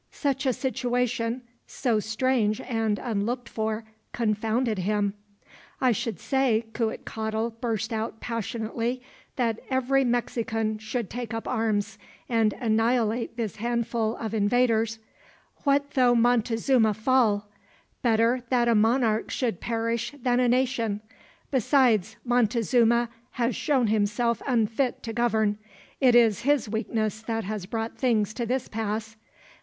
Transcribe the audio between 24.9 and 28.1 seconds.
to govern. It is his weakness that has brought